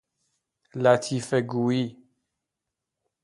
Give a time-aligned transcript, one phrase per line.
[0.83, 1.85] لطیفه گویی